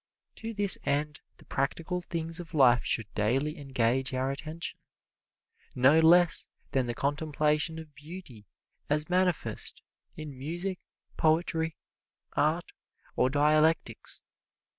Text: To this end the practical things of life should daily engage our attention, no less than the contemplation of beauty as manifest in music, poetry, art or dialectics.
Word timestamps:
To 0.37 0.51
this 0.51 0.79
end 0.83 1.19
the 1.37 1.45
practical 1.45 2.01
things 2.01 2.39
of 2.39 2.55
life 2.55 2.83
should 2.83 3.13
daily 3.13 3.59
engage 3.59 4.15
our 4.15 4.31
attention, 4.31 4.79
no 5.75 5.99
less 5.99 6.47
than 6.71 6.87
the 6.87 6.95
contemplation 6.95 7.77
of 7.77 7.93
beauty 7.93 8.47
as 8.89 9.11
manifest 9.11 9.83
in 10.15 10.35
music, 10.35 10.79
poetry, 11.17 11.77
art 12.35 12.71
or 13.15 13.29
dialectics. 13.29 14.23